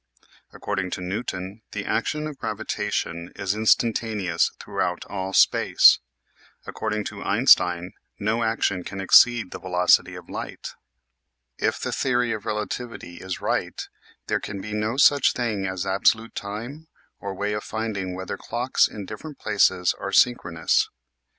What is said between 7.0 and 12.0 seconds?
to Einstein no action can exceed the velocity of light. If the